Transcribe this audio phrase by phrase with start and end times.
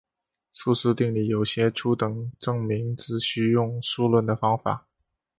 [0.51, 4.87] 素数定理有些初等证明只需用数论的方法。